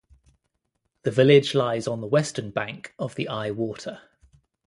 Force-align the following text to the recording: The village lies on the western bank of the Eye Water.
The 1.03 1.11
village 1.11 1.53
lies 1.53 1.87
on 1.87 2.01
the 2.01 2.07
western 2.07 2.49
bank 2.49 2.95
of 2.97 3.13
the 3.13 3.27
Eye 3.27 3.51
Water. 3.51 4.01